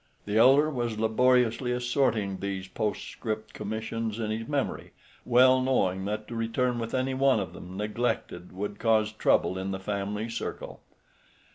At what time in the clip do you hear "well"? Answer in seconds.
5.25-5.61